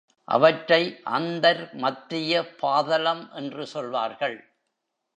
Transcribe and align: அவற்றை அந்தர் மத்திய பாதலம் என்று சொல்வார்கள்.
அவற்றை 0.27 0.99
அந்தர் 1.05 1.73
மத்திய 1.73 2.55
பாதலம் 2.55 3.31
என்று 3.31 3.67
சொல்வார்கள். 3.67 4.37